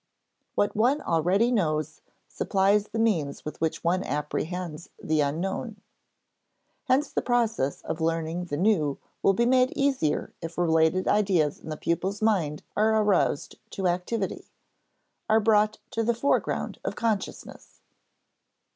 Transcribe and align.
What 0.55 0.75
one 0.75 0.99
already 0.99 1.51
knows 1.51 2.01
supplies 2.27 2.87
the 2.87 2.97
means 2.97 3.45
with 3.45 3.61
which 3.61 3.83
one 3.83 4.03
apprehends 4.03 4.89
the 4.99 5.21
unknown. 5.21 5.79
Hence 6.85 7.11
the 7.11 7.21
process 7.21 7.81
of 7.83 8.01
learning 8.01 8.45
the 8.45 8.57
new 8.57 8.97
will 9.21 9.33
be 9.33 9.45
made 9.45 9.71
easier 9.75 10.33
if 10.41 10.57
related 10.57 11.07
ideas 11.07 11.59
in 11.59 11.69
the 11.69 11.77
pupil's 11.77 12.19
mind 12.19 12.63
are 12.75 12.99
aroused 12.99 13.59
to 13.73 13.85
activity 13.85 14.49
are 15.29 15.39
brought 15.39 15.77
to 15.91 16.01
the 16.01 16.15
foreground 16.15 16.79
of 16.83 16.95
consciousness. 16.95 17.81